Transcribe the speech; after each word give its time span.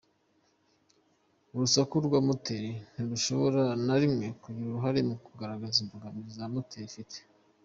Urusaku 1.53 1.95
rwa 2.07 2.19
moteri 2.27 2.71
ntirushobora 2.91 3.63
na 3.85 3.95
rimwe 4.01 4.25
kugira 4.41 4.65
uruhare 4.69 4.99
mu 5.09 5.15
kugaragaza 5.25 5.77
imbaraga 5.83 6.17
iyo 6.33 6.45
moteri 6.55 6.87
ifite. 6.91 7.17